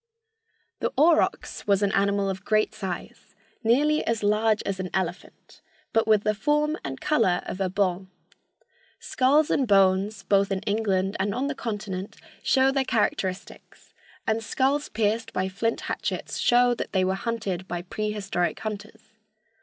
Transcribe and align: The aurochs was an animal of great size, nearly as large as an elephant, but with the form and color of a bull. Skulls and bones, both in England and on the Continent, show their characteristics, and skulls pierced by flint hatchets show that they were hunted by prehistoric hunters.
The 0.79 0.91
aurochs 0.97 1.67
was 1.67 1.83
an 1.83 1.91
animal 1.91 2.27
of 2.27 2.43
great 2.43 2.73
size, 2.73 3.35
nearly 3.63 4.03
as 4.05 4.23
large 4.23 4.63
as 4.63 4.79
an 4.79 4.89
elephant, 4.95 5.61
but 5.93 6.07
with 6.07 6.23
the 6.23 6.33
form 6.33 6.75
and 6.83 6.99
color 6.99 7.43
of 7.45 7.61
a 7.61 7.69
bull. 7.69 8.07
Skulls 8.99 9.51
and 9.51 9.67
bones, 9.67 10.23
both 10.23 10.51
in 10.51 10.61
England 10.61 11.15
and 11.19 11.35
on 11.35 11.45
the 11.45 11.53
Continent, 11.53 12.15
show 12.41 12.71
their 12.71 12.83
characteristics, 12.83 13.93
and 14.25 14.43
skulls 14.43 14.89
pierced 14.89 15.33
by 15.33 15.47
flint 15.47 15.81
hatchets 15.81 16.39
show 16.39 16.73
that 16.73 16.93
they 16.93 17.05
were 17.05 17.13
hunted 17.13 17.67
by 17.67 17.83
prehistoric 17.83 18.59
hunters. 18.61 19.11